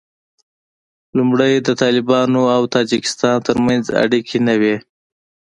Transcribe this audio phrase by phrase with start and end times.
[1.17, 4.75] لومړی د طالبانو او تاجکستان تر منځ اړیکې نه وې